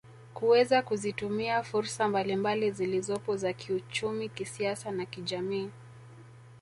Kuweza 0.33 0.81
kuzitumia 0.81 1.63
fursa 1.63 2.07
mbalimbali 2.07 2.71
zilizopo 2.71 3.35
za 3.37 3.53
kiuchumi 3.53 4.29
kisiasa 4.29 4.91
na 4.91 5.05
kijamii 5.05 5.69